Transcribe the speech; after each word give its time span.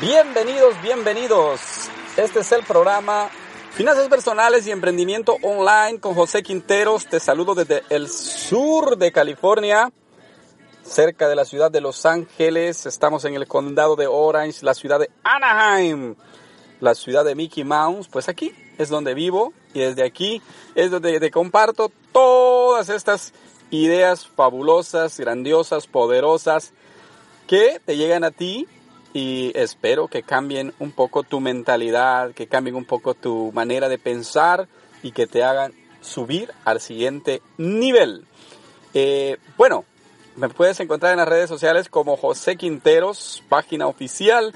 Bienvenidos, 0.00 0.82
bienvenidos. 0.82 1.60
Este 2.16 2.40
es 2.40 2.52
el 2.52 2.64
programa 2.64 3.28
Finanzas 3.72 4.08
Personales 4.08 4.66
y 4.66 4.70
Emprendimiento 4.70 5.36
Online 5.42 6.00
con 6.00 6.14
José 6.14 6.42
Quinteros. 6.42 7.06
Te 7.06 7.18
saludo 7.18 7.54
desde 7.54 7.82
el 7.88 8.08
sur 8.08 8.98
de 8.98 9.10
California, 9.10 9.90
cerca 10.82 11.28
de 11.28 11.36
la 11.36 11.44
ciudad 11.44 11.70
de 11.70 11.80
Los 11.80 12.04
Ángeles. 12.04 12.84
Estamos 12.84 13.24
en 13.24 13.34
el 13.34 13.46
condado 13.46 13.96
de 13.96 14.06
Orange, 14.06 14.64
la 14.64 14.74
ciudad 14.74 15.00
de 15.00 15.10
Anaheim, 15.22 16.14
la 16.80 16.94
ciudad 16.94 17.24
de 17.24 17.34
Mickey 17.34 17.64
Mouse. 17.64 18.08
Pues 18.08 18.28
aquí 18.28 18.54
es 18.76 18.88
donde 18.88 19.14
vivo 19.14 19.52
y 19.72 19.80
desde 19.80 20.04
aquí 20.04 20.42
es 20.74 20.90
donde 20.90 21.30
comparto 21.30 21.90
todas 22.12 22.88
estas 22.88 23.32
ideas 23.70 24.26
fabulosas, 24.26 25.18
grandiosas, 25.18 25.86
poderosas 25.86 26.72
que 27.46 27.80
te 27.84 27.96
llegan 27.96 28.24
a 28.24 28.30
ti 28.30 28.66
y 29.12 29.52
espero 29.54 30.08
que 30.08 30.22
cambien 30.22 30.74
un 30.78 30.92
poco 30.92 31.22
tu 31.22 31.40
mentalidad, 31.40 32.32
que 32.32 32.46
cambien 32.46 32.76
un 32.76 32.84
poco 32.84 33.14
tu 33.14 33.50
manera 33.52 33.88
de 33.88 33.98
pensar 33.98 34.68
y 35.02 35.12
que 35.12 35.26
te 35.26 35.42
hagan 35.42 35.72
subir 36.00 36.52
al 36.64 36.80
siguiente 36.80 37.40
nivel. 37.56 38.26
Eh, 38.94 39.38
bueno, 39.56 39.84
me 40.36 40.48
puedes 40.48 40.78
encontrar 40.80 41.12
en 41.12 41.18
las 41.18 41.28
redes 41.28 41.48
sociales 41.48 41.88
como 41.88 42.16
José 42.16 42.56
Quinteros, 42.56 43.42
página 43.48 43.86
oficial, 43.86 44.52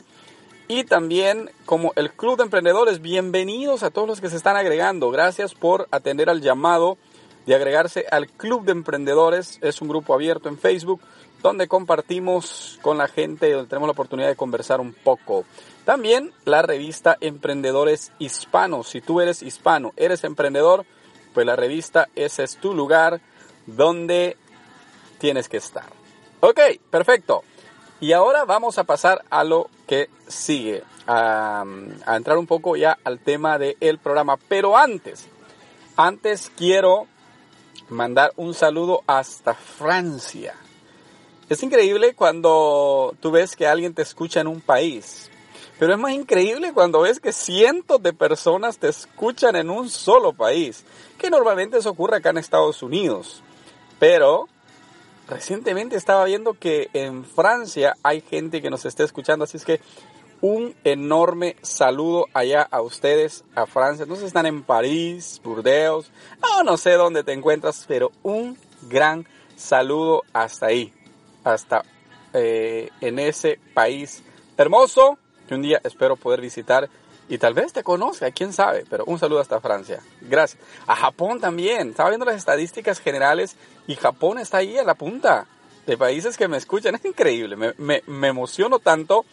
y 0.69 0.85
también 0.85 1.51
como 1.65 1.93
el 1.97 2.13
Club 2.13 2.37
de 2.37 2.45
Emprendedores. 2.45 3.01
Bienvenidos 3.01 3.83
a 3.83 3.91
todos 3.91 4.07
los 4.07 4.21
que 4.21 4.31
se 4.31 4.37
están 4.37 4.57
agregando. 4.57 5.11
Gracias 5.11 5.55
por 5.55 5.89
atender 5.91 6.31
al 6.31 6.43
llamado 6.43 6.97
de 7.47 7.55
agregarse 7.55 8.07
al 8.11 8.29
Club 8.29 8.65
de 8.65 8.73
Emprendedores. 8.73 9.59
Es 9.63 9.81
un 9.83 9.89
grupo 9.89 10.15
abierto 10.15 10.49
en 10.49 10.59
Facebook 10.59 11.01
donde 11.43 11.69
compartimos 11.69 12.79
con 12.83 12.99
la 12.99 13.09
gente, 13.09 13.53
donde 13.53 13.69
tenemos 13.69 13.89
la 13.89 13.93
oportunidad 13.93 14.29
de 14.29 14.37
conversar 14.37 14.81
un 14.81 14.93
poco. 14.93 15.45
También 15.85 16.33
la 16.45 16.63
revista 16.63 17.17
Emprendedores 17.21 18.13
Hispanos. 18.19 18.89
Si 18.89 19.01
tú 19.01 19.21
eres 19.21 19.43
hispano, 19.43 19.93
eres 19.97 20.25
emprendedor, 20.25 20.85
pues 21.33 21.47
la 21.47 21.57
revista 21.57 22.09
ese 22.15 22.45
es 22.45 22.57
tu 22.57 22.75
lugar 22.75 23.21
donde 23.67 24.37
tienes 25.19 25.49
que 25.49 25.57
estar. 25.57 25.87
Ok, 26.41 26.61
perfecto. 26.91 27.43
Y 28.01 28.13
ahora 28.13 28.45
vamos 28.45 28.79
a 28.79 28.85
pasar 28.85 29.25
a 29.31 29.45
lo 29.45 29.69
que 29.87 30.09
sigue, 30.27 30.83
a, 31.07 31.65
a 32.07 32.17
entrar 32.17 32.39
un 32.39 32.47
poco 32.47 32.77
ya 32.77 32.99
al 33.05 33.19
tema 33.19 33.59
del 33.59 33.99
programa. 33.99 34.39
Pero 34.49 34.77
antes, 34.77 35.29
antes 35.97 36.51
quiero 36.57 37.07
mandar 37.91 38.33
un 38.37 38.55
saludo 38.55 39.03
hasta 39.07 39.55
Francia. 39.55 40.55
Es 41.51 41.65
increíble 41.65 42.15
cuando 42.15 43.13
tú 43.19 43.33
ves 43.33 43.57
que 43.57 43.67
alguien 43.67 43.93
te 43.93 44.03
escucha 44.03 44.41
en 44.41 44.47
un 44.47 44.61
país, 44.61 45.29
pero 45.81 45.93
es 45.93 45.99
más 45.99 46.13
increíble 46.13 46.73
cuando 46.73 47.01
ves 47.01 47.19
que 47.19 47.33
cientos 47.33 48.01
de 48.01 48.13
personas 48.13 48.79
te 48.79 48.87
escuchan 48.87 49.57
en 49.57 49.69
un 49.69 49.91
solo 49.91 50.33
país, 50.33 50.85
que 51.19 51.29
normalmente 51.29 51.77
eso 51.77 51.91
ocurre 51.91 52.19
acá 52.19 52.31
en 52.31 52.39
Estados 52.39 52.85
Unidos. 52.85 53.43
Pero 53.99 54.49
recientemente 55.29 55.97
estaba 55.97 56.25
viendo 56.25 56.55
que 56.55 56.89
en 56.93 57.25
Francia 57.25 57.97
hay 58.05 58.21
gente 58.21 58.63
que 58.63 58.71
nos 58.71 58.85
está 58.85 59.03
escuchando, 59.03 59.43
así 59.43 59.57
es 59.57 59.65
que 59.65 59.81
un 60.41 60.77
enorme 60.85 61.57
saludo 61.63 62.27
allá 62.33 62.63
a 62.71 62.81
ustedes, 62.81 63.43
a 63.57 63.67
Francia. 63.67 64.07
Si 64.07 64.25
están 64.25 64.47
en 64.47 64.63
París, 64.63 65.41
Burdeos, 65.43 66.13
no, 66.41 66.63
no 66.63 66.77
sé 66.77 66.93
dónde 66.93 67.25
te 67.25 67.33
encuentras, 67.33 67.87
pero 67.89 68.13
un 68.23 68.57
gran 68.83 69.27
saludo 69.57 70.23
hasta 70.33 70.67
ahí 70.67 70.95
hasta 71.45 71.83
eh, 72.33 72.91
en 73.01 73.19
ese 73.19 73.59
país 73.75 74.23
hermoso 74.57 75.19
que 75.49 75.55
un 75.55 75.63
día 75.63 75.81
espero 75.83 76.17
poder 76.17 76.41
visitar 76.41 76.89
y 77.31 77.39
tal 77.39 77.55
vez 77.55 77.73
te 77.73 77.85
conozca, 77.85 78.31
quién 78.33 78.53
sabe, 78.53 78.85
pero 78.91 79.05
un 79.07 79.17
saludo 79.17 79.39
hasta 79.39 79.61
Francia. 79.61 80.03
Gracias. 80.21 80.61
A 80.89 80.97
Japón 80.97 81.39
también. 81.39 81.91
Estaba 81.91 82.09
viendo 82.09 82.27
las 82.27 82.35
estadísticas 82.35 82.99
generales 82.99 83.57
y 83.87 83.95
Japón 83.95 84.39
está 84.39 84.59
ahí 84.59 84.77
a 84.77 84.83
la 84.83 84.95
punta 84.95 85.47
de 85.87 85.97
países 85.97 86.37
que 86.37 86.49
me 86.49 86.57
escuchan. 86.57 86.95
Es 86.97 87.05
increíble. 87.05 87.57
Me, 87.57 88.03
emociono 88.29 88.81
tanto 88.81 89.25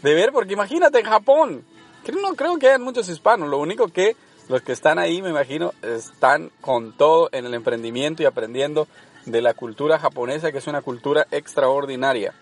de 0.00 0.14
ver, 0.14 0.30
porque 0.30 0.52
imagínate 0.52 1.00
en 1.00 1.06
Japón. 1.06 1.64
Que 2.04 2.12
no 2.12 2.34
creo 2.36 2.56
que 2.56 2.68
haya 2.68 2.78
muchos 2.78 3.08
hispanos. 3.08 3.48
Lo 3.48 3.58
único 3.58 3.88
que 3.88 4.16
los 4.48 4.62
que 4.62 4.70
están 4.70 5.00
ahí, 5.00 5.20
me 5.20 5.30
imagino, 5.30 5.74
están 5.82 6.52
con 6.60 6.96
todo 6.96 7.30
en 7.32 7.46
el 7.46 7.54
emprendimiento 7.54 8.22
y 8.22 8.26
aprendiendo 8.26 8.86
de 9.26 9.42
la 9.42 9.54
cultura 9.54 9.98
japonesa, 9.98 10.52
que 10.52 10.58
es 10.58 10.66
una 10.66 10.82
cultura 10.82 11.26
extraordinaria. 11.30 12.34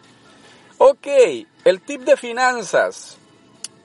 Ok, 0.79 1.07
el 1.65 1.81
tip 1.81 2.03
de 2.03 2.17
finanzas. 2.17 3.19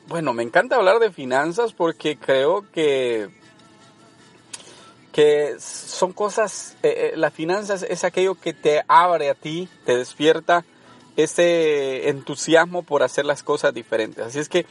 Bueno, 0.08 0.34
me 0.34 0.44
encanta 0.44 0.76
hablar 0.76 1.00
de 1.00 1.12
finanzas 1.12 1.74
porque 1.74 2.18
creo 2.18 2.70
que, 2.72 3.30
que 5.12 5.56
son 5.60 6.14
cosas, 6.14 6.76
eh, 6.84 7.14
eh, 7.14 7.18
las 7.18 7.34
finanzas 7.34 7.84
es 7.84 8.04
aquello 8.04 8.36
que 8.36 8.54
te 8.54 8.84
abre 8.88 9.30
a 9.30 9.34
ti, 9.34 9.70
te 9.86 9.98
despierta 9.98 10.66
ese 11.16 12.10
entusiasmo 12.10 12.84
por 12.84 13.04
hacer 13.04 13.26
las 13.26 13.44
cosas 13.44 13.74
diferentes. 13.74 14.26
Así 14.26 14.40
es 14.40 14.50
que 14.50 14.66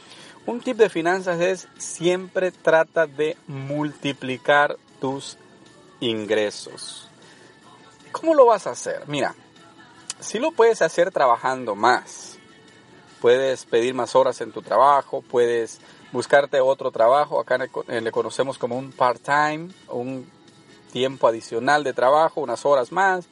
un 0.45 0.59
tip 0.59 0.77
de 0.77 0.89
finanzas 0.89 1.39
es 1.41 1.67
siempre 1.77 2.51
trata 2.51 3.07
de 3.07 3.37
multiplicar 3.47 4.77
tus 4.99 5.37
ingresos. 5.99 7.09
¿Cómo 8.13 8.33
lo 8.33 8.45
vas 8.45 8.65
a 8.67 8.71
hacer? 8.71 9.03
Mira, 9.07 9.35
si 10.21 10.39
lo 10.39 10.51
puedes 10.51 10.81
hacer 10.81 11.11
trabajando 11.11 11.75
más. 11.75 12.37
Puedes 13.19 13.65
pedir 13.65 13.93
más 13.93 14.15
horas 14.15 14.39
en 14.41 14.51
tu 14.51 14.61
trabajo, 14.61 15.21
puedes 15.21 15.79
buscarte 16.11 16.59
otro 16.59 16.91
trabajo, 16.91 17.39
acá 17.39 17.57
le 17.57 18.11
conocemos 18.11 18.57
como 18.57 18.77
un 18.77 18.91
part-time, 18.91 19.69
un 19.89 20.29
tiempo 20.91 21.27
adicional 21.27 21.83
de 21.83 21.93
trabajo, 21.93 22.41
unas 22.41 22.65
horas 22.65 22.91
más, 22.91 23.25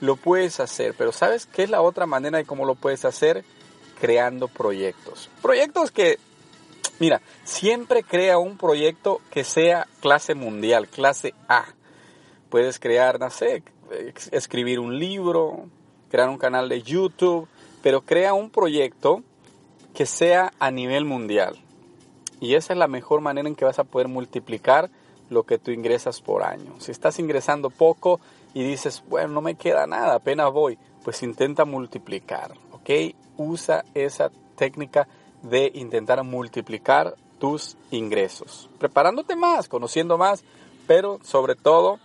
lo 0.00 0.16
puedes 0.16 0.60
hacer, 0.60 0.94
pero 0.96 1.12
¿sabes 1.12 1.46
qué 1.46 1.64
es 1.64 1.70
la 1.70 1.82
otra 1.82 2.06
manera 2.06 2.38
de 2.38 2.44
cómo 2.44 2.64
lo 2.64 2.76
puedes 2.76 3.04
hacer? 3.04 3.44
Creando 4.00 4.48
proyectos. 4.48 5.28
Proyectos 5.42 5.90
que, 5.90 6.18
mira, 6.98 7.20
siempre 7.44 8.02
crea 8.02 8.38
un 8.38 8.56
proyecto 8.56 9.20
que 9.30 9.44
sea 9.44 9.86
clase 10.00 10.34
mundial, 10.34 10.88
clase 10.88 11.34
A. 11.48 11.64
Puedes 12.50 12.78
crear, 12.78 13.18
no 13.18 13.30
sé, 13.30 13.62
escribir 14.30 14.80
un 14.80 14.98
libro, 14.98 15.66
crear 16.10 16.28
un 16.28 16.38
canal 16.38 16.68
de 16.68 16.82
YouTube, 16.82 17.48
pero 17.82 18.02
crea 18.02 18.34
un 18.34 18.50
proyecto 18.50 19.22
que 19.94 20.06
sea 20.06 20.52
a 20.58 20.70
nivel 20.70 21.04
mundial. 21.04 21.56
Y 22.40 22.54
esa 22.54 22.72
es 22.72 22.78
la 22.78 22.88
mejor 22.88 23.20
manera 23.20 23.48
en 23.48 23.54
que 23.54 23.64
vas 23.64 23.78
a 23.78 23.84
poder 23.84 24.08
multiplicar 24.08 24.90
lo 25.30 25.44
que 25.44 25.58
tú 25.58 25.70
ingresas 25.70 26.20
por 26.20 26.42
año. 26.42 26.74
Si 26.78 26.90
estás 26.90 27.18
ingresando 27.18 27.70
poco 27.70 28.20
y 28.52 28.62
dices, 28.62 29.02
bueno, 29.08 29.28
no 29.28 29.40
me 29.40 29.54
queda 29.54 29.86
nada, 29.86 30.14
apenas 30.14 30.52
voy, 30.52 30.78
pues 31.02 31.22
intenta 31.22 31.64
multiplicar, 31.64 32.52
¿ok? 32.72 33.14
Usa 33.36 33.84
esa 33.94 34.30
técnica 34.56 35.08
de 35.42 35.70
intentar 35.74 36.22
multiplicar 36.24 37.14
tus 37.38 37.76
ingresos, 37.90 38.70
preparándote 38.78 39.36
más, 39.36 39.68
conociendo 39.68 40.16
más, 40.16 40.44
pero 40.86 41.18
sobre 41.22 41.54
todo 41.54 41.98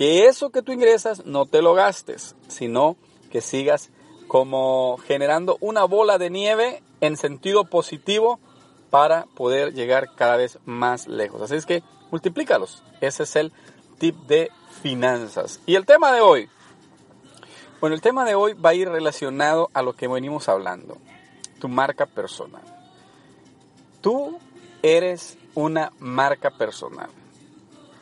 que 0.00 0.28
eso 0.28 0.48
que 0.48 0.62
tú 0.62 0.72
ingresas 0.72 1.26
no 1.26 1.44
te 1.44 1.60
lo 1.60 1.74
gastes, 1.74 2.34
sino 2.48 2.96
que 3.30 3.42
sigas 3.42 3.90
como 4.28 4.96
generando 4.96 5.58
una 5.60 5.84
bola 5.84 6.16
de 6.16 6.30
nieve 6.30 6.82
en 7.02 7.18
sentido 7.18 7.66
positivo 7.66 8.40
para 8.88 9.26
poder 9.34 9.74
llegar 9.74 10.14
cada 10.14 10.38
vez 10.38 10.58
más 10.64 11.06
lejos. 11.06 11.42
Así 11.42 11.56
es 11.56 11.66
que 11.66 11.82
multiplícalos. 12.10 12.82
Ese 13.02 13.24
es 13.24 13.36
el 13.36 13.52
tip 13.98 14.16
de 14.20 14.50
finanzas. 14.80 15.60
Y 15.66 15.74
el 15.74 15.84
tema 15.84 16.12
de 16.12 16.22
hoy. 16.22 16.48
Bueno, 17.82 17.94
el 17.94 18.00
tema 18.00 18.24
de 18.24 18.34
hoy 18.34 18.54
va 18.54 18.70
a 18.70 18.74
ir 18.74 18.88
relacionado 18.88 19.68
a 19.74 19.82
lo 19.82 19.92
que 19.92 20.08
venimos 20.08 20.48
hablando. 20.48 20.96
Tu 21.58 21.68
marca 21.68 22.06
personal. 22.06 22.62
tú 24.00 24.38
eres 24.82 25.36
una 25.54 25.92
marca 25.98 26.50
personal. 26.50 27.10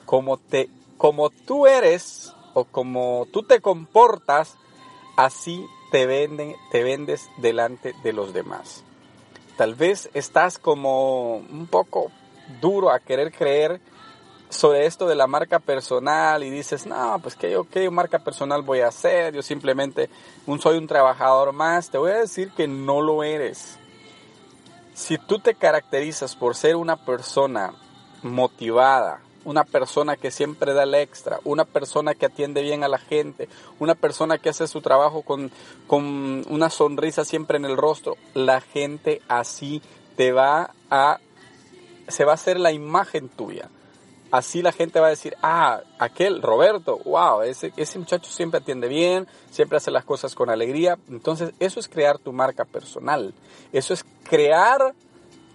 Como, 0.06 0.36
te, 0.36 0.70
como 0.98 1.30
tú 1.30 1.66
eres 1.66 2.34
o 2.54 2.64
como 2.64 3.26
tú 3.32 3.42
te 3.42 3.60
comportas, 3.60 4.56
así 5.16 5.64
te, 5.90 6.06
venden, 6.06 6.56
te 6.70 6.82
vendes 6.82 7.30
delante 7.38 7.94
de 8.02 8.12
los 8.12 8.32
demás. 8.32 8.84
Tal 9.56 9.74
vez 9.74 10.10
estás 10.12 10.58
como 10.58 11.36
un 11.36 11.66
poco 11.66 12.10
duro 12.60 12.90
a 12.90 13.00
querer 13.00 13.32
creer 13.32 13.80
sobre 14.50 14.86
esto 14.86 15.06
de 15.06 15.14
la 15.14 15.26
marca 15.26 15.58
personal 15.58 16.42
y 16.42 16.50
dices, 16.50 16.86
no, 16.86 17.18
pues 17.22 17.36
que 17.36 17.50
yo 17.50 17.64
qué 17.68 17.90
marca 17.90 18.18
personal 18.18 18.62
voy 18.62 18.80
a 18.80 18.88
hacer, 18.88 19.34
yo 19.34 19.42
simplemente 19.42 20.08
un, 20.46 20.60
soy 20.60 20.78
un 20.78 20.86
trabajador 20.86 21.52
más, 21.52 21.90
te 21.90 21.98
voy 21.98 22.12
a 22.12 22.20
decir 22.20 22.50
que 22.56 22.66
no 22.66 23.02
lo 23.02 23.22
eres. 23.22 23.78
Si 24.94 25.18
tú 25.18 25.38
te 25.38 25.54
caracterizas 25.54 26.34
por 26.34 26.56
ser 26.56 26.76
una 26.76 26.96
persona 26.96 27.72
motivada, 28.22 29.20
una 29.48 29.64
persona 29.64 30.16
que 30.16 30.30
siempre 30.30 30.74
da 30.74 30.82
el 30.82 30.94
extra, 30.94 31.40
una 31.44 31.64
persona 31.64 32.14
que 32.14 32.26
atiende 32.26 32.62
bien 32.62 32.84
a 32.84 32.88
la 32.88 32.98
gente, 32.98 33.48
una 33.78 33.94
persona 33.94 34.38
que 34.38 34.50
hace 34.50 34.66
su 34.66 34.80
trabajo 34.80 35.22
con, 35.22 35.50
con 35.86 36.44
una 36.48 36.70
sonrisa 36.70 37.24
siempre 37.24 37.56
en 37.56 37.64
el 37.64 37.76
rostro, 37.76 38.16
la 38.34 38.60
gente 38.60 39.22
así 39.28 39.82
te 40.16 40.32
va 40.32 40.74
a, 40.90 41.18
se 42.08 42.24
va 42.24 42.32
a 42.32 42.34
hacer 42.34 42.60
la 42.60 42.72
imagen 42.72 43.28
tuya 43.28 43.70
así 44.30 44.62
la 44.62 44.72
gente 44.72 45.00
va 45.00 45.06
a 45.06 45.10
decir, 45.10 45.36
ah, 45.42 45.80
aquel 45.98 46.42
Roberto, 46.42 46.98
wow, 47.04 47.42
ese, 47.42 47.72
ese 47.76 47.98
muchacho 47.98 48.30
siempre 48.30 48.60
atiende 48.60 48.88
bien, 48.88 49.26
siempre 49.50 49.78
hace 49.78 49.90
las 49.90 50.04
cosas 50.04 50.34
con 50.34 50.50
alegría. 50.50 50.98
Entonces, 51.08 51.52
eso 51.58 51.80
es 51.80 51.88
crear 51.88 52.18
tu 52.18 52.32
marca 52.32 52.64
personal. 52.64 53.32
Eso 53.72 53.94
es 53.94 54.04
crear 54.24 54.94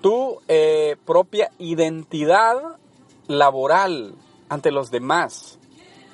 tu 0.02 0.40
eh, 0.48 0.98
propia 1.06 1.52
identidad 1.60 2.78
laboral 3.28 4.16
ante 4.50 4.72
los 4.72 4.92
demás. 4.92 5.58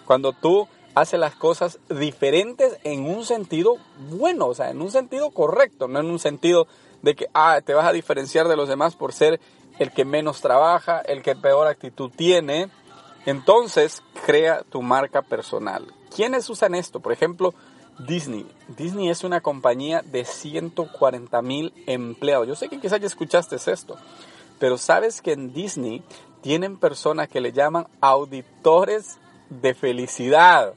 Cuando 0.05 0.33
tú 0.33 0.67
haces 0.95 1.19
las 1.19 1.35
cosas 1.35 1.79
diferentes 1.89 2.77
en 2.83 3.05
un 3.05 3.25
sentido 3.25 3.77
bueno, 4.09 4.47
o 4.47 4.55
sea, 4.55 4.69
en 4.69 4.81
un 4.81 4.91
sentido 4.91 5.31
correcto, 5.31 5.87
no 5.87 5.99
en 5.99 6.07
un 6.07 6.19
sentido 6.19 6.67
de 7.01 7.15
que, 7.15 7.27
ah, 7.33 7.61
te 7.63 7.73
vas 7.73 7.85
a 7.85 7.93
diferenciar 7.93 8.47
de 8.47 8.55
los 8.55 8.67
demás 8.67 8.95
por 8.95 9.13
ser 9.13 9.39
el 9.77 9.91
que 9.91 10.05
menos 10.05 10.41
trabaja, 10.41 10.99
el 10.99 11.23
que 11.23 11.35
peor 11.35 11.67
actitud 11.67 12.11
tiene. 12.13 12.69
Entonces, 13.25 14.03
crea 14.25 14.63
tu 14.69 14.81
marca 14.81 15.21
personal. 15.21 15.87
¿Quiénes 16.13 16.49
usan 16.49 16.75
esto? 16.75 16.99
Por 16.99 17.13
ejemplo, 17.13 17.53
Disney. 17.99 18.45
Disney 18.77 19.09
es 19.09 19.23
una 19.23 19.41
compañía 19.41 20.01
de 20.01 20.25
140 20.25 21.41
mil 21.41 21.73
empleados. 21.85 22.47
Yo 22.47 22.55
sé 22.55 22.69
que 22.69 22.79
quizás 22.79 22.99
ya 22.99 23.07
escuchaste 23.07 23.55
esto, 23.55 23.97
pero 24.57 24.77
sabes 24.77 25.21
que 25.21 25.33
en 25.33 25.53
Disney 25.53 26.03
tienen 26.41 26.77
personas 26.77 27.27
que 27.27 27.41
le 27.41 27.51
llaman 27.51 27.87
auditores 28.01 29.17
de 29.49 29.73
felicidad. 29.73 30.73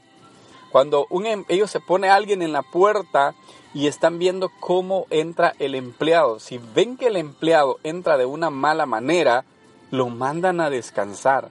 Cuando 0.71 1.05
un, 1.09 1.25
em, 1.25 1.45
ellos 1.49 1.69
se 1.69 1.79
pone 1.79 2.09
alguien 2.09 2.41
en 2.41 2.51
la 2.51 2.63
puerta 2.63 3.35
y 3.73 3.87
están 3.87 4.19
viendo 4.19 4.51
cómo 4.59 5.05
entra 5.09 5.53
el 5.59 5.75
empleado. 5.75 6.39
Si 6.39 6.59
ven 6.75 6.97
que 6.97 7.07
el 7.07 7.17
empleado 7.17 7.77
entra 7.83 8.17
de 8.17 8.25
una 8.25 8.49
mala 8.49 8.85
manera, 8.85 9.45
lo 9.91 10.09
mandan 10.09 10.59
a 10.59 10.69
descansar. 10.69 11.49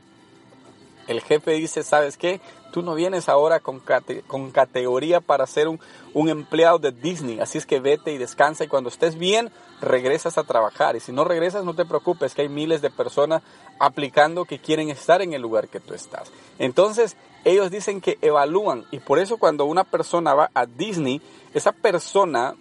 El 1.06 1.20
jefe 1.20 1.52
dice, 1.52 1.82
¿sabes 1.82 2.16
qué? 2.16 2.40
Tú 2.72 2.82
no 2.82 2.94
vienes 2.94 3.28
ahora 3.28 3.60
con, 3.60 3.82
con 4.26 4.50
categoría 4.50 5.20
para 5.20 5.46
ser 5.46 5.68
un, 5.68 5.78
un, 6.14 6.28
empleado 6.28 6.78
de 6.78 6.90
Disney, 6.90 7.38
así 7.38 7.58
es 7.58 7.66
que 7.66 7.80
vete 7.80 8.12
y 8.12 8.18
descansa 8.18 8.64
y 8.64 8.68
cuando 8.68 8.88
estés 8.88 9.18
bien, 9.18 9.50
regresas 9.80 10.38
a 10.38 10.44
trabajar. 10.44 10.96
Y 10.96 11.00
si 11.00 11.12
no 11.12 11.24
regresas, 11.24 11.64
no 11.64 11.74
te 11.74 11.84
preocupes, 11.84 12.34
que 12.34 12.42
hay 12.42 12.48
miles 12.48 12.80
de 12.80 12.90
personas 12.90 13.42
aplicando 13.78 14.44
que 14.44 14.58
quieren 14.58 14.88
estar 14.88 15.20
en 15.20 15.34
el 15.34 15.42
lugar 15.42 15.68
que 15.68 15.80
tú 15.80 15.92
estás. 15.92 16.30
Entonces, 16.58 17.16
ellos 17.44 17.70
dicen 17.70 18.00
que 18.00 18.18
evalúan 18.22 18.84
y 18.90 19.00
por 19.00 19.18
eso 19.18 19.36
cuando 19.36 19.64
una 19.64 19.84
persona 19.84 20.34
va 20.34 20.50
a 20.54 20.66
Disney, 20.66 21.20
esa 21.54 21.72
persona 21.72 22.54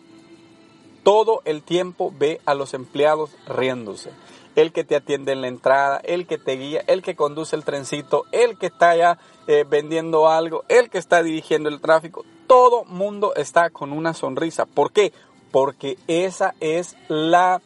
todo 1.03 1.41
el 1.45 1.63
tiempo 1.63 2.13
ve 2.17 2.41
a 2.45 2.53
los 2.53 2.73
empleados 2.73 3.31
riéndose. 3.47 4.11
El 4.55 4.73
que 4.73 4.83
te 4.83 4.95
atiende 4.95 5.31
en 5.31 5.41
la 5.41 5.47
entrada, 5.47 6.01
el 6.03 6.27
que 6.27 6.37
te 6.37 6.57
guía, 6.57 6.83
el 6.87 7.01
que 7.01 7.15
conduce 7.15 7.55
el 7.55 7.63
trencito, 7.63 8.25
el 8.31 8.57
que 8.57 8.67
está 8.67 9.17
eh, 9.47 9.65
vendiendo 9.69 10.29
algo, 10.29 10.65
el 10.67 10.89
que 10.89 10.97
está 10.97 11.23
dirigiendo 11.23 11.69
el 11.69 11.79
tráfico. 11.79 12.25
Todo 12.47 12.83
mundo 12.83 13.33
está 13.35 13.69
con 13.69 13.93
una 13.93 14.13
sonrisa. 14.13 14.65
¿Por 14.65 14.91
qué? 14.91 15.13
Porque 15.51 15.97
esa 16.07 16.53
es 16.59 16.97
la 17.07 17.61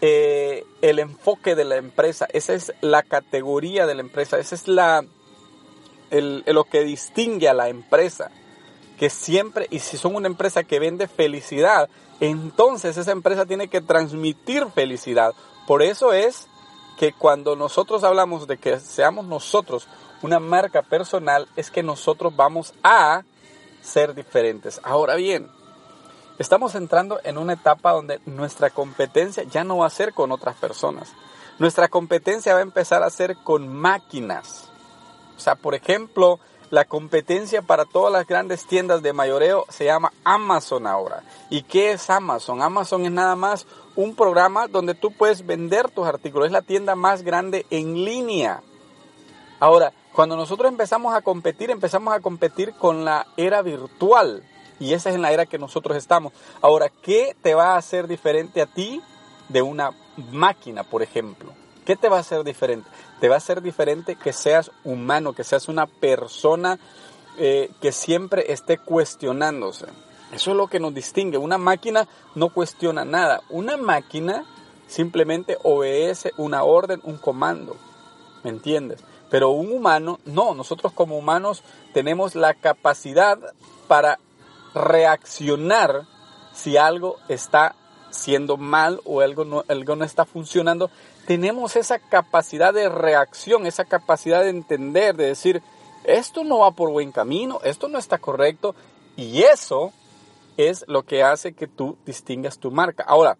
eh, 0.00 0.64
el 0.80 0.98
enfoque 0.98 1.54
de 1.54 1.64
la 1.64 1.76
empresa, 1.76 2.26
esa 2.32 2.54
es 2.54 2.72
la 2.80 3.02
categoría 3.02 3.86
de 3.86 3.94
la 3.94 4.00
empresa, 4.00 4.38
esa 4.38 4.54
es 4.54 4.66
la 4.68 5.04
lo 6.10 6.64
que 6.64 6.82
distingue 6.82 7.48
a 7.48 7.54
la 7.54 7.68
empresa 7.68 8.32
que 9.00 9.08
siempre, 9.08 9.66
y 9.70 9.78
si 9.78 9.96
son 9.96 10.14
una 10.14 10.26
empresa 10.26 10.62
que 10.62 10.78
vende 10.78 11.08
felicidad, 11.08 11.88
entonces 12.20 12.98
esa 12.98 13.12
empresa 13.12 13.46
tiene 13.46 13.68
que 13.68 13.80
transmitir 13.80 14.66
felicidad. 14.74 15.32
Por 15.66 15.82
eso 15.82 16.12
es 16.12 16.48
que 16.98 17.14
cuando 17.14 17.56
nosotros 17.56 18.04
hablamos 18.04 18.46
de 18.46 18.58
que 18.58 18.78
seamos 18.78 19.24
nosotros 19.24 19.88
una 20.20 20.38
marca 20.38 20.82
personal, 20.82 21.48
es 21.56 21.70
que 21.70 21.82
nosotros 21.82 22.36
vamos 22.36 22.74
a 22.82 23.22
ser 23.80 24.14
diferentes. 24.14 24.82
Ahora 24.82 25.14
bien, 25.14 25.48
estamos 26.38 26.74
entrando 26.74 27.20
en 27.24 27.38
una 27.38 27.54
etapa 27.54 27.92
donde 27.92 28.20
nuestra 28.26 28.68
competencia 28.68 29.44
ya 29.44 29.64
no 29.64 29.78
va 29.78 29.86
a 29.86 29.90
ser 29.90 30.12
con 30.12 30.30
otras 30.30 30.56
personas. 30.56 31.10
Nuestra 31.58 31.88
competencia 31.88 32.52
va 32.52 32.58
a 32.58 32.64
empezar 32.64 33.02
a 33.02 33.08
ser 33.08 33.38
con 33.38 33.66
máquinas. 33.66 34.68
O 35.38 35.40
sea, 35.40 35.54
por 35.54 35.74
ejemplo, 35.74 36.38
la 36.70 36.84
competencia 36.84 37.62
para 37.62 37.84
todas 37.84 38.12
las 38.12 38.26
grandes 38.26 38.64
tiendas 38.64 39.02
de 39.02 39.12
mayoreo 39.12 39.66
se 39.68 39.84
llama 39.84 40.12
Amazon 40.24 40.86
ahora. 40.86 41.22
¿Y 41.50 41.62
qué 41.62 41.92
es 41.92 42.08
Amazon? 42.08 42.62
Amazon 42.62 43.04
es 43.04 43.10
nada 43.10 43.36
más 43.36 43.66
un 43.96 44.14
programa 44.14 44.68
donde 44.68 44.94
tú 44.94 45.10
puedes 45.10 45.44
vender 45.44 45.90
tus 45.90 46.06
artículos. 46.06 46.46
Es 46.46 46.52
la 46.52 46.62
tienda 46.62 46.94
más 46.94 47.22
grande 47.22 47.66
en 47.70 48.04
línea. 48.04 48.62
Ahora, 49.58 49.92
cuando 50.12 50.36
nosotros 50.36 50.70
empezamos 50.70 51.14
a 51.14 51.22
competir, 51.22 51.70
empezamos 51.70 52.14
a 52.14 52.20
competir 52.20 52.72
con 52.74 53.04
la 53.04 53.26
era 53.36 53.62
virtual. 53.62 54.44
Y 54.78 54.94
esa 54.94 55.10
es 55.10 55.16
en 55.16 55.22
la 55.22 55.32
era 55.32 55.46
que 55.46 55.58
nosotros 55.58 55.96
estamos. 55.96 56.32
Ahora, 56.62 56.88
¿qué 56.88 57.36
te 57.42 57.54
va 57.54 57.74
a 57.74 57.76
hacer 57.76 58.06
diferente 58.06 58.62
a 58.62 58.66
ti 58.66 59.02
de 59.48 59.60
una 59.60 59.90
máquina, 60.32 60.84
por 60.84 61.02
ejemplo? 61.02 61.52
¿Qué 61.84 61.96
te 61.96 62.08
va 62.08 62.18
a 62.18 62.20
hacer 62.20 62.44
diferente? 62.44 62.88
Te 63.20 63.28
va 63.28 63.36
a 63.36 63.38
hacer 63.38 63.62
diferente 63.62 64.16
que 64.16 64.32
seas 64.32 64.70
humano, 64.84 65.32
que 65.32 65.44
seas 65.44 65.68
una 65.68 65.86
persona 65.86 66.78
eh, 67.38 67.70
que 67.80 67.92
siempre 67.92 68.52
esté 68.52 68.78
cuestionándose. 68.78 69.86
Eso 70.32 70.50
es 70.52 70.56
lo 70.56 70.68
que 70.68 70.80
nos 70.80 70.94
distingue. 70.94 71.38
Una 71.38 71.58
máquina 71.58 72.06
no 72.34 72.50
cuestiona 72.50 73.04
nada. 73.04 73.42
Una 73.48 73.76
máquina 73.76 74.44
simplemente 74.86 75.56
obedece 75.62 76.32
una 76.36 76.64
orden, 76.64 77.00
un 77.04 77.16
comando. 77.16 77.76
¿Me 78.44 78.50
entiendes? 78.50 79.00
Pero 79.30 79.50
un 79.50 79.72
humano, 79.72 80.18
no, 80.24 80.54
nosotros 80.54 80.92
como 80.92 81.16
humanos 81.16 81.62
tenemos 81.92 82.34
la 82.34 82.54
capacidad 82.54 83.38
para 83.86 84.18
reaccionar 84.74 86.06
si 86.52 86.76
algo 86.76 87.16
está 87.28 87.74
siendo 88.10 88.56
mal 88.56 89.00
o 89.04 89.20
algo 89.20 89.44
no, 89.44 89.64
algo 89.68 89.96
no 89.96 90.04
está 90.04 90.24
funcionando 90.24 90.90
tenemos 91.26 91.76
esa 91.76 91.98
capacidad 91.98 92.72
de 92.74 92.88
reacción, 92.88 93.66
esa 93.66 93.84
capacidad 93.84 94.42
de 94.42 94.50
entender, 94.50 95.16
de 95.16 95.26
decir, 95.26 95.62
esto 96.04 96.44
no 96.44 96.58
va 96.60 96.72
por 96.72 96.90
buen 96.90 97.12
camino, 97.12 97.60
esto 97.62 97.88
no 97.88 97.98
está 97.98 98.18
correcto, 98.18 98.74
y 99.16 99.42
eso 99.42 99.92
es 100.56 100.84
lo 100.88 101.04
que 101.04 101.22
hace 101.22 101.52
que 101.52 101.66
tú 101.66 101.96
distingas 102.04 102.58
tu 102.58 102.70
marca. 102.70 103.04
Ahora, 103.06 103.38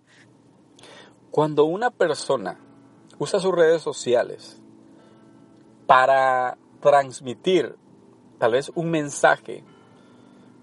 cuando 1.30 1.64
una 1.64 1.90
persona 1.90 2.58
usa 3.18 3.40
sus 3.40 3.54
redes 3.54 3.82
sociales 3.82 4.60
para 5.86 6.56
transmitir 6.80 7.76
tal 8.38 8.52
vez 8.52 8.72
un 8.74 8.90
mensaje 8.90 9.64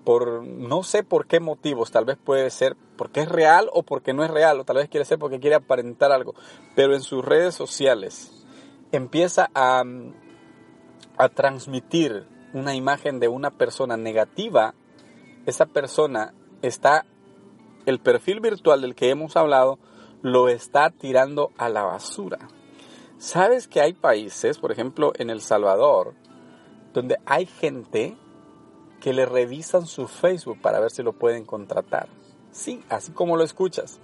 por 0.04 0.44
no 0.44 0.84
sé 0.84 1.04
por 1.04 1.28
qué 1.28 1.40
motivos, 1.40 1.92
tal 1.92 2.06
vez 2.06 2.18
puede 2.18 2.50
ser 2.50 2.76
porque 2.98 3.22
es 3.22 3.30
real 3.30 3.70
o 3.72 3.84
porque 3.84 4.14
no 4.14 4.24
es 4.24 4.32
real, 4.32 4.60
o 4.60 4.66
tal 4.66 4.78
vez 4.78 4.90
quiere 4.90 5.06
ser 5.06 5.20
porque 5.20 5.40
quiere 5.40 5.56
aparentar 5.56 6.12
algo, 6.12 6.34
pero 6.76 6.94
en 6.94 7.02
sus 7.02 7.24
redes 7.24 7.56
sociales 7.56 8.46
empieza 8.92 9.50
a, 9.54 9.84
a 11.18 11.30
transmitir 11.30 12.26
una 12.54 12.76
imagen 12.76 13.20
de 13.20 13.28
una 13.28 13.52
persona 13.52 13.98
negativa, 13.98 14.74
esa 15.46 15.66
persona 15.66 16.34
está, 16.62 17.06
el 17.86 18.00
perfil 18.00 18.40
virtual 18.40 18.82
del 18.82 18.96
que 18.96 19.10
hemos 19.10 19.38
hablado, 19.38 19.80
lo 20.22 20.50
está 20.50 20.90
tirando 20.90 21.52
a 21.58 21.70
la 21.70 21.84
basura. 21.84 22.40
¿Sabes 23.18 23.68
que 23.68 23.82
hay 23.82 23.94
países, 23.94 24.58
por 24.58 24.72
ejemplo 24.72 25.12
en 25.16 25.30
El 25.30 25.42
Salvador, 25.42 26.16
donde 26.94 27.18
hay 27.26 27.46
gente 27.46 28.18
que 29.00 29.14
le 29.14 29.26
revisan 29.26 29.86
su 29.86 30.08
Facebook 30.08 30.60
para 30.62 30.80
ver 30.80 30.92
si 30.92 31.04
lo 31.04 31.14
pueden 31.14 31.46
contratar. 31.46 32.10
Sí, 32.52 32.84
así 32.90 33.12
como 33.12 33.38
lo 33.38 33.44
escuchas. 33.44 34.00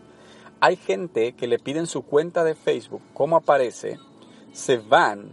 hay 0.60 0.78
gente 0.78 1.34
que 1.34 1.48
le 1.48 1.60
piden 1.60 1.88
su 1.88 2.04
cuenta 2.04 2.46
de 2.46 2.56
Facebook, 2.56 3.02
cómo 3.14 3.36
aparece, 3.36 4.00
se 4.54 4.78
van 4.78 5.32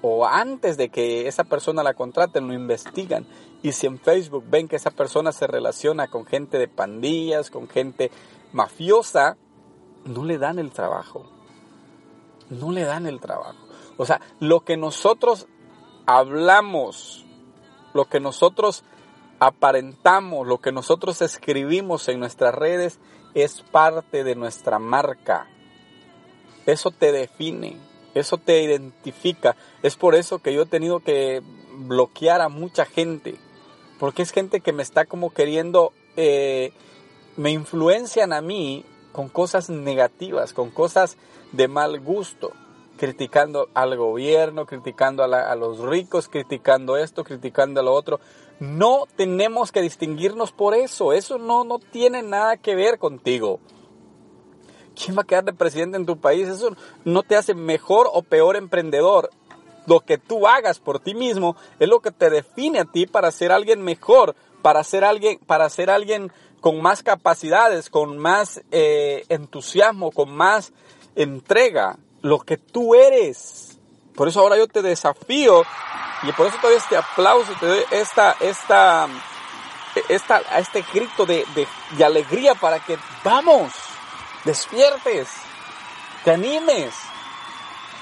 o 0.00 0.24
antes 0.24 0.76
de 0.76 0.88
que 0.88 1.28
esa 1.28 1.44
persona 1.44 1.82
la 1.82 1.94
contraten 1.94 2.48
lo 2.48 2.54
investigan 2.54 3.26
y 3.62 3.72
si 3.72 3.86
en 3.86 3.98
Facebook 3.98 4.44
ven 4.48 4.68
que 4.68 4.76
esa 4.76 4.90
persona 4.92 5.32
se 5.32 5.46
relaciona 5.46 6.08
con 6.08 6.24
gente 6.24 6.58
de 6.58 6.68
pandillas, 6.68 7.50
con 7.50 7.68
gente 7.68 8.10
mafiosa, 8.52 9.36
no 10.04 10.24
le 10.24 10.38
dan 10.38 10.58
el 10.58 10.70
trabajo. 10.70 11.26
No 12.48 12.70
le 12.70 12.84
dan 12.84 13.06
el 13.06 13.20
trabajo. 13.20 13.58
O 13.96 14.06
sea, 14.06 14.20
lo 14.38 14.60
que 14.60 14.76
nosotros 14.76 15.48
hablamos, 16.06 17.26
lo 17.92 18.04
que 18.04 18.20
nosotros 18.20 18.84
aparentamos, 19.38 20.46
lo 20.46 20.58
que 20.58 20.72
nosotros 20.72 21.22
escribimos 21.22 22.08
en 22.08 22.20
nuestras 22.20 22.54
redes 22.54 22.98
es 23.34 23.62
parte 23.62 24.24
de 24.24 24.34
nuestra 24.34 24.78
marca. 24.78 25.48
Eso 26.64 26.90
te 26.90 27.12
define, 27.12 27.76
eso 28.14 28.38
te 28.38 28.62
identifica. 28.62 29.56
Es 29.82 29.96
por 29.96 30.14
eso 30.14 30.38
que 30.38 30.54
yo 30.54 30.62
he 30.62 30.66
tenido 30.66 31.00
que 31.00 31.42
bloquear 31.78 32.40
a 32.40 32.48
mucha 32.48 32.86
gente, 32.86 33.36
porque 33.98 34.22
es 34.22 34.32
gente 34.32 34.60
que 34.60 34.72
me 34.72 34.82
está 34.82 35.04
como 35.04 35.30
queriendo, 35.30 35.92
eh, 36.16 36.72
me 37.36 37.50
influencian 37.50 38.32
a 38.32 38.40
mí 38.40 38.84
con 39.12 39.28
cosas 39.28 39.70
negativas, 39.70 40.52
con 40.52 40.70
cosas 40.70 41.16
de 41.52 41.68
mal 41.68 42.00
gusto 42.00 42.52
criticando 42.96 43.68
al 43.74 43.96
gobierno, 43.96 44.66
criticando 44.66 45.22
a, 45.22 45.54
los 45.54 45.78
ricos, 45.78 46.28
criticando 46.28 46.96
esto, 46.96 47.24
criticando 47.24 47.80
a 47.80 47.84
lo 47.84 47.92
otro. 47.92 48.20
No 48.58 49.04
tenemos 49.16 49.70
que 49.70 49.82
distinguirnos 49.82 50.52
por 50.52 50.74
eso. 50.74 51.12
Eso 51.12 51.38
no, 51.38 51.64
no 51.64 51.78
tiene 51.78 52.22
nada 52.22 52.56
que 52.56 52.74
ver 52.74 52.98
contigo. 52.98 53.60
¿Quién 54.94 55.16
va 55.16 55.22
a 55.22 55.26
quedar 55.26 55.44
de 55.44 55.52
presidente 55.52 55.98
en 55.98 56.06
tu 56.06 56.18
país? 56.18 56.48
Eso 56.48 56.74
no 57.04 57.22
te 57.22 57.36
hace 57.36 57.54
mejor 57.54 58.08
o 58.12 58.22
peor 58.22 58.56
emprendedor. 58.56 59.30
Lo 59.86 60.00
que 60.00 60.18
tú 60.18 60.48
hagas 60.48 60.80
por 60.80 60.98
ti 60.98 61.14
mismo 61.14 61.54
es 61.78 61.88
lo 61.88 62.00
que 62.00 62.10
te 62.10 62.30
define 62.30 62.80
a 62.80 62.86
ti 62.86 63.06
para 63.06 63.30
ser 63.30 63.52
alguien 63.52 63.82
mejor, 63.82 64.34
para 64.62 64.82
ser 64.82 65.04
alguien, 65.04 65.38
para 65.46 65.68
ser 65.68 65.90
alguien 65.90 66.32
con 66.60 66.80
más 66.80 67.02
capacidades, 67.02 67.90
con 67.90 68.18
más 68.18 68.62
eh, 68.72 69.24
entusiasmo, 69.28 70.10
con 70.10 70.34
más 70.34 70.72
entrega 71.14 71.98
lo 72.22 72.40
que 72.40 72.56
tú 72.56 72.94
eres. 72.94 73.78
Por 74.14 74.28
eso 74.28 74.40
ahora 74.40 74.56
yo 74.56 74.66
te 74.66 74.82
desafío 74.82 75.64
y 76.22 76.32
por 76.32 76.46
eso 76.46 76.56
te 76.60 76.66
doy 76.68 76.76
este 76.76 76.96
aplauso, 76.96 77.52
te 77.60 77.66
doy 77.66 77.80
esta, 77.90 78.36
esta, 78.40 79.08
esta, 80.08 80.38
este 80.58 80.84
grito 80.92 81.26
de, 81.26 81.44
de, 81.96 82.04
alegría 82.04 82.54
para 82.54 82.80
que 82.80 82.98
vamos, 83.22 83.72
despiertes, 84.44 85.28
te 86.24 86.30
animes 86.32 86.94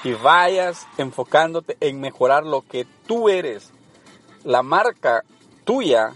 y 0.03 0.13
vayas 0.13 0.87
enfocándote 0.97 1.77
en 1.81 1.99
mejorar 1.99 2.45
lo 2.45 2.61
que 2.61 2.85
tú 3.07 3.27
eres. 3.29 3.71
La 4.43 4.63
marca 4.63 5.23
tuya 5.65 6.13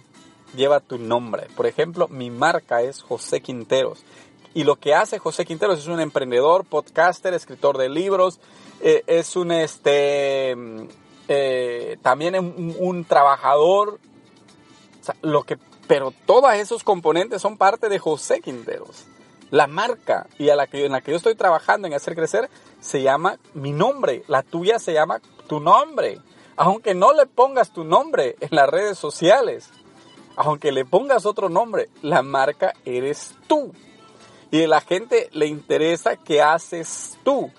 lleva 0.55 0.79
tu 0.79 0.97
nombre. 0.97 1.47
Por 1.55 1.65
ejemplo, 1.65 2.07
mi 2.07 2.29
marca 2.29 2.81
es 2.81 3.01
José 3.01 3.41
Quinteros. 3.41 4.03
Y 4.53 4.63
lo 4.63 4.77
que 4.77 4.95
hace 4.95 5.19
José 5.19 5.45
Quinteros 5.45 5.79
es 5.79 5.87
un 5.87 5.99
emprendedor, 5.99 6.65
podcaster, 6.65 7.33
escritor 7.33 7.77
de 7.77 7.89
libros, 7.89 8.39
eh, 8.81 9.03
es 9.07 9.35
un 9.35 9.51
este 9.51 10.55
eh, 11.27 11.97
también 12.01 12.35
un, 12.35 13.05
trabajador. 13.05 13.99
lo 15.21 15.43
que, 15.43 15.57
pero 15.87 16.11
todos 16.25 16.53
esos 16.55 16.83
componentes 16.83 17.41
son 17.41 17.57
parte 17.57 17.87
de 17.87 17.99
José 17.99 18.41
Quinteros. 18.41 19.05
La 19.51 19.67
marca 19.67 20.27
y 20.37 20.49
a 20.49 20.55
la 20.55 20.67
que, 20.67 20.85
en 20.85 20.91
la 20.91 21.01
que 21.01 21.11
yo 21.11 21.17
estoy 21.17 21.35
trabajando 21.35 21.87
en 21.87 21.93
hacer 21.93 22.15
crecer 22.15 22.49
se 22.79 23.01
llama 23.01 23.37
mi 23.53 23.71
nombre. 23.71 24.23
La 24.27 24.41
tuya 24.41 24.79
se 24.79 24.93
llama 24.93 25.21
tu 25.47 25.59
nombre. 25.59 26.19
Aunque 26.55 26.95
no 26.95 27.13
le 27.13 27.25
pongas 27.27 27.71
tu 27.71 27.83
nombre 27.83 28.35
en 28.39 28.49
las 28.51 28.67
redes 28.67 28.97
sociales, 28.97 29.69
aunque 30.35 30.71
le 30.71 30.83
pongas 30.83 31.25
otro 31.25 31.49
nombre, 31.49 31.89
la 32.01 32.21
marca 32.23 32.73
eres 32.85 33.35
tú. 33.47 33.71
Y 34.51 34.63
a 34.63 34.67
la 34.67 34.81
gente 34.81 35.29
le 35.31 35.47
interesa 35.47 36.15
qué 36.17 36.41
haces 36.41 37.17
tú. 37.23 37.51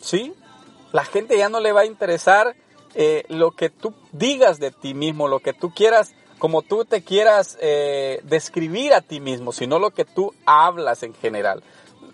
¿Sí? 0.00 0.34
La 0.92 1.04
gente 1.04 1.38
ya 1.38 1.48
no 1.48 1.60
le 1.60 1.72
va 1.72 1.82
a 1.82 1.86
interesar 1.86 2.56
eh, 2.94 3.24
lo 3.28 3.52
que 3.52 3.70
tú 3.70 3.94
digas 4.12 4.58
de 4.58 4.70
ti 4.70 4.94
mismo, 4.94 5.28
lo 5.28 5.40
que 5.40 5.52
tú 5.52 5.72
quieras, 5.72 6.14
como 6.38 6.62
tú 6.62 6.84
te 6.84 7.02
quieras 7.02 7.56
eh, 7.60 8.20
describir 8.24 8.92
a 8.92 9.00
ti 9.00 9.20
mismo, 9.20 9.52
sino 9.52 9.78
lo 9.78 9.92
que 9.92 10.04
tú 10.04 10.34
hablas 10.44 11.02
en 11.02 11.14
general, 11.14 11.62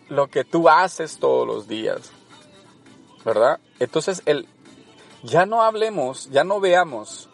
lo 0.09 0.29
que 0.29 0.45
tú 0.45 0.69
haces 0.69 1.19
todos 1.19 1.47
los 1.47 1.67
días. 1.67 2.13
¿Verdad? 3.25 3.59
Entonces, 3.81 4.23
el, 4.27 4.47
ya 5.23 5.47
no 5.47 5.63
hablemos, 5.63 6.31
ya 6.31 6.45
no 6.45 6.61
veamos 6.61 7.29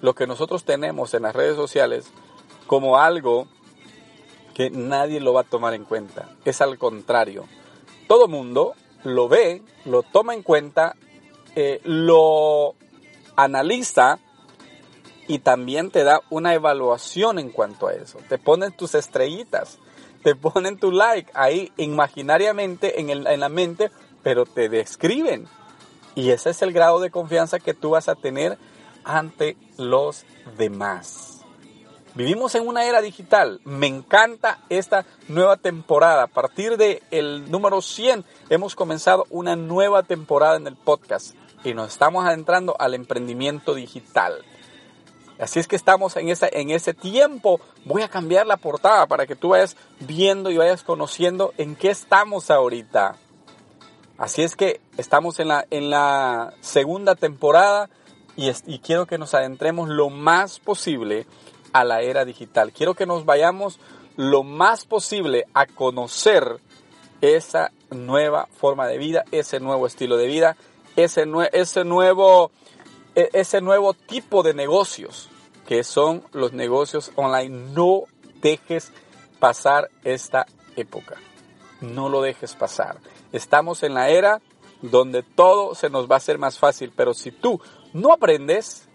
lo 0.00 0.14
que 0.14 0.26
nosotros 0.26 0.64
tenemos 0.64 1.12
en 1.14 1.22
las 1.22 1.34
redes 1.34 1.56
sociales 1.56 2.10
como 2.66 2.96
algo 2.96 3.48
que 4.54 4.70
nadie 4.70 5.20
lo 5.20 5.32
va 5.32 5.42
a 5.42 5.44
tomar 5.44 5.74
en 5.74 5.84
cuenta. 5.84 6.30
Es 6.44 6.60
al 6.60 6.78
contrario. 6.78 7.46
Todo 8.06 8.28
mundo 8.28 8.74
lo 9.04 9.28
ve, 9.28 9.62
lo 9.84 10.02
toma 10.02 10.34
en 10.34 10.42
cuenta, 10.42 10.96
eh, 11.54 11.80
lo 11.84 12.74
analiza 13.36 14.18
y 15.28 15.38
también 15.38 15.90
te 15.90 16.04
da 16.04 16.20
una 16.28 16.54
evaluación 16.54 17.38
en 17.38 17.50
cuanto 17.50 17.86
a 17.86 17.92
eso. 17.92 18.18
Te 18.28 18.38
ponen 18.38 18.72
tus 18.72 18.94
estrellitas, 18.94 19.78
te 20.22 20.34
ponen 20.34 20.78
tu 20.78 20.90
like 20.90 21.30
ahí 21.34 21.72
imaginariamente 21.76 23.00
en, 23.00 23.10
en 23.10 23.40
la 23.40 23.48
mente, 23.48 23.90
pero 24.22 24.44
te 24.44 24.68
describen. 24.68 25.46
Y 26.14 26.30
ese 26.30 26.50
es 26.50 26.62
el 26.62 26.72
grado 26.72 27.00
de 27.00 27.10
confianza 27.10 27.60
que 27.60 27.74
tú 27.74 27.90
vas 27.90 28.08
a 28.08 28.16
tener 28.16 28.58
ante 29.04 29.56
los 29.78 30.24
demás. 30.58 31.39
Vivimos 32.20 32.54
en 32.54 32.68
una 32.68 32.84
era 32.84 33.00
digital. 33.00 33.62
Me 33.64 33.86
encanta 33.86 34.58
esta 34.68 35.06
nueva 35.28 35.56
temporada. 35.56 36.24
A 36.24 36.26
partir 36.26 36.76
del 36.76 37.02
el 37.10 37.50
número 37.50 37.80
100 37.80 38.26
hemos 38.50 38.74
comenzado 38.74 39.24
una 39.30 39.56
nueva 39.56 40.02
temporada 40.02 40.56
en 40.58 40.66
el 40.66 40.76
podcast 40.76 41.34
y 41.64 41.72
nos 41.72 41.88
estamos 41.88 42.26
adentrando 42.26 42.76
al 42.78 42.92
emprendimiento 42.92 43.74
digital. 43.74 44.34
Así 45.38 45.60
es 45.60 45.66
que 45.66 45.76
estamos 45.76 46.14
en, 46.18 46.28
esa, 46.28 46.46
en 46.52 46.68
ese 46.68 46.92
tiempo. 46.92 47.58
Voy 47.86 48.02
a 48.02 48.08
cambiar 48.08 48.46
la 48.46 48.58
portada 48.58 49.06
para 49.06 49.26
que 49.26 49.34
tú 49.34 49.48
vayas 49.48 49.78
viendo 50.00 50.50
y 50.50 50.58
vayas 50.58 50.82
conociendo 50.82 51.54
en 51.56 51.74
qué 51.74 51.88
estamos 51.88 52.50
ahorita. 52.50 53.16
Así 54.18 54.42
es 54.42 54.56
que 54.56 54.82
estamos 54.98 55.40
en 55.40 55.48
la, 55.48 55.64
en 55.70 55.88
la 55.88 56.52
segunda 56.60 57.14
temporada 57.14 57.88
y 58.36 58.78
quiero 58.80 59.06
que 59.06 59.16
nos 59.16 59.32
adentremos 59.32 59.88
lo 59.88 60.10
más 60.10 60.60
posible 60.60 61.26
a 61.72 61.84
la 61.84 62.02
era 62.02 62.24
digital. 62.24 62.72
Quiero 62.72 62.94
que 62.94 63.06
nos 63.06 63.24
vayamos 63.24 63.78
lo 64.16 64.42
más 64.42 64.84
posible 64.84 65.46
a 65.54 65.66
conocer 65.66 66.60
esa 67.20 67.70
nueva 67.90 68.48
forma 68.56 68.86
de 68.86 68.98
vida, 68.98 69.24
ese 69.30 69.60
nuevo 69.60 69.86
estilo 69.86 70.16
de 70.16 70.26
vida, 70.26 70.56
ese, 70.96 71.24
ese, 71.52 71.84
nuevo, 71.84 72.50
e, 73.14 73.30
ese 73.32 73.60
nuevo 73.60 73.94
tipo 73.94 74.42
de 74.42 74.54
negocios 74.54 75.28
que 75.66 75.84
son 75.84 76.24
los 76.32 76.52
negocios 76.52 77.12
online. 77.14 77.72
No 77.72 78.04
dejes 78.40 78.92
pasar 79.38 79.90
esta 80.02 80.46
época. 80.76 81.16
No 81.80 82.08
lo 82.08 82.22
dejes 82.22 82.54
pasar. 82.54 82.98
Estamos 83.32 83.82
en 83.82 83.94
la 83.94 84.10
era 84.10 84.40
donde 84.82 85.22
todo 85.22 85.74
se 85.74 85.90
nos 85.90 86.10
va 86.10 86.16
a 86.16 86.18
hacer 86.18 86.38
más 86.38 86.58
fácil, 86.58 86.92
pero 86.94 87.14
si 87.14 87.30
tú 87.30 87.60
no 87.92 88.12
aprendes, 88.12 88.88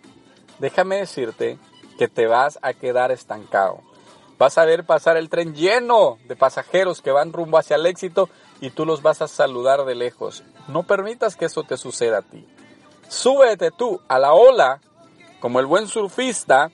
déjame 0.59 0.97
decirte 0.97 1.57
que 1.97 2.07
te 2.07 2.27
vas 2.27 2.59
a 2.61 2.73
quedar 2.73 3.11
estancado. 3.11 3.79
Vas 4.37 4.57
a 4.57 4.65
ver 4.65 4.85
pasar 4.85 5.15
el 5.17 5.29
tren 5.29 5.55
lleno 5.55 6.17
de 6.27 6.35
pasajeros 6.35 7.01
que 7.01 7.11
van 7.11 7.31
rumbo 7.31 7.57
hacia 7.57 7.77
el 7.77 7.85
éxito 7.85 8.29
y 8.59 8.69
tú 8.69 8.85
los 8.85 9.01
vas 9.01 9.21
a 9.21 9.27
saludar 9.27 9.85
de 9.85 9.95
lejos. 9.95 10.43
No 10.67 10.83
permitas 10.83 11.35
que 11.35 11.45
eso 11.45 11.63
te 11.63 11.77
suceda 11.77 12.19
a 12.19 12.21
ti. 12.21 12.45
Súbete 13.07 13.71
tú 13.71 14.01
a 14.07 14.19
la 14.19 14.33
ola 14.33 14.81
como 15.39 15.59
el 15.59 15.67
buen 15.67 15.87
surfista, 15.87 16.71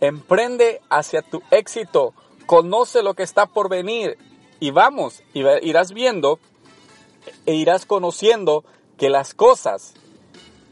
emprende 0.00 0.80
hacia 0.90 1.22
tu 1.22 1.42
éxito, 1.50 2.12
conoce 2.44 3.02
lo 3.02 3.14
que 3.14 3.22
está 3.22 3.46
por 3.46 3.68
venir 3.68 4.18
y 4.58 4.72
vamos, 4.72 5.22
irás 5.32 5.92
viendo 5.92 6.38
e 7.46 7.54
irás 7.54 7.86
conociendo 7.86 8.64
que 8.98 9.10
las 9.10 9.32
cosas, 9.32 9.94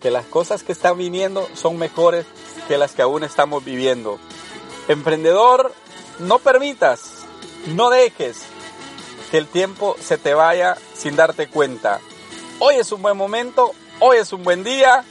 que 0.00 0.10
las 0.10 0.26
cosas 0.26 0.62
que 0.62 0.72
están 0.72 0.98
viniendo 0.98 1.46
son 1.54 1.78
mejores 1.78 2.26
que 2.68 2.78
las 2.78 2.92
que 2.92 3.02
aún 3.02 3.24
estamos 3.24 3.64
viviendo. 3.64 4.18
Emprendedor, 4.86 5.72
no 6.18 6.38
permitas, 6.38 7.24
no 7.66 7.90
dejes 7.90 8.42
que 9.30 9.38
el 9.38 9.46
tiempo 9.46 9.96
se 10.00 10.18
te 10.18 10.34
vaya 10.34 10.76
sin 10.94 11.16
darte 11.16 11.48
cuenta. 11.48 12.00
Hoy 12.60 12.76
es 12.76 12.92
un 12.92 13.02
buen 13.02 13.16
momento, 13.16 13.72
hoy 14.00 14.18
es 14.18 14.32
un 14.32 14.44
buen 14.44 14.62
día 14.62 15.04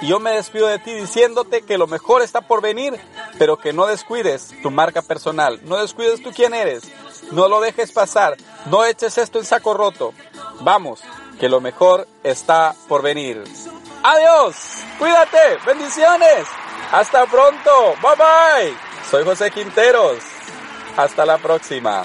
y 0.00 0.08
yo 0.08 0.18
me 0.18 0.32
despido 0.32 0.66
de 0.66 0.78
ti 0.78 0.92
diciéndote 0.92 1.62
que 1.62 1.78
lo 1.78 1.86
mejor 1.86 2.22
está 2.22 2.40
por 2.40 2.62
venir, 2.62 2.98
pero 3.38 3.58
que 3.58 3.72
no 3.72 3.86
descuides 3.86 4.54
tu 4.62 4.70
marca 4.70 5.02
personal, 5.02 5.60
no 5.64 5.76
descuides 5.76 6.22
tú 6.22 6.32
quién 6.34 6.54
eres, 6.54 6.84
No 7.30 7.46
lo 7.48 7.60
dejes 7.60 7.92
pasar. 7.92 8.36
No 8.66 8.84
eches 8.84 9.18
esto 9.18 9.38
en 9.38 9.44
saco 9.44 9.74
roto. 9.74 10.14
Vamos, 10.60 11.00
que 11.38 11.48
lo 11.48 11.60
mejor 11.60 12.08
está 12.22 12.74
por 12.88 13.02
venir. 13.02 13.44
Adiós. 14.02 14.56
Cuídate. 14.98 15.58
Bendiciones. 15.66 16.46
Hasta 16.92 17.26
pronto. 17.26 17.94
Bye 18.02 18.16
bye. 18.16 18.76
Soy 19.10 19.24
José 19.24 19.50
Quinteros. 19.50 20.18
Hasta 20.96 21.26
la 21.26 21.38
próxima. 21.38 22.04